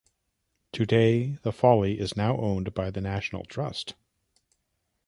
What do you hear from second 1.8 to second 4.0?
is now owned by the National Trust.